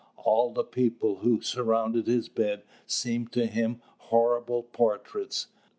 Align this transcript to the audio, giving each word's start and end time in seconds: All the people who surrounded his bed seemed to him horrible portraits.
All 0.17 0.51
the 0.51 0.63
people 0.63 1.17
who 1.17 1.41
surrounded 1.41 2.07
his 2.07 2.27
bed 2.27 2.63
seemed 2.87 3.31
to 3.33 3.45
him 3.45 3.83
horrible 3.97 4.63
portraits. 4.63 5.45